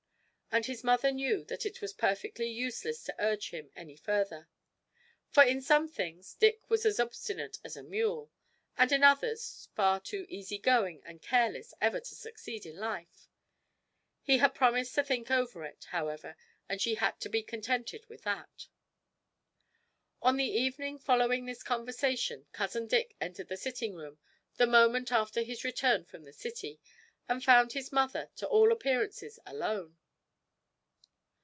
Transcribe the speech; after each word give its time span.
And 0.53 0.65
his 0.65 0.83
mother 0.83 1.11
knew 1.13 1.45
that 1.45 1.65
it 1.65 1.79
was 1.81 1.93
perfectly 1.93 2.47
useless 2.49 3.05
to 3.05 3.15
urge 3.17 3.51
him 3.51 3.71
any 3.73 3.95
further: 3.95 4.49
for, 5.29 5.43
in 5.43 5.61
some 5.61 5.87
things, 5.87 6.33
Dick 6.33 6.69
was 6.69 6.85
as 6.85 6.99
obstinate 6.99 7.57
as 7.63 7.77
a 7.77 7.83
mule, 7.83 8.29
and, 8.77 8.91
in 8.91 9.01
others, 9.01 9.69
far 9.77 10.01
too 10.01 10.25
easy 10.27 10.57
going 10.57 11.01
and 11.05 11.21
careless 11.21 11.73
ever 11.79 12.01
to 12.01 12.15
succeed 12.15 12.65
in 12.65 12.75
life. 12.75 13.29
He 14.21 14.39
had 14.39 14.53
promised 14.53 14.93
to 14.95 15.05
think 15.05 15.31
over 15.31 15.63
it, 15.63 15.85
however, 15.91 16.35
and 16.67 16.81
she 16.81 16.95
had 16.95 17.21
to 17.21 17.29
be 17.29 17.43
contented 17.43 18.05
with 18.07 18.23
that. 18.23 18.67
On 20.21 20.35
the 20.35 20.49
evening 20.51 20.99
following 20.99 21.45
this 21.45 21.63
conversation 21.63 22.45
cousin 22.51 22.87
Dick 22.87 23.15
entered 23.21 23.47
the 23.47 23.55
sitting 23.55 23.95
room 23.95 24.19
the 24.57 24.67
moment 24.67 25.13
after 25.13 25.43
his 25.43 25.63
return 25.63 26.03
from 26.03 26.25
the 26.25 26.33
City, 26.33 26.81
and 27.29 27.41
found 27.41 27.71
his 27.71 27.93
mother 27.93 28.29
to 28.35 28.45
all 28.49 28.73
appearances 28.73 29.39
alone. 29.45 29.97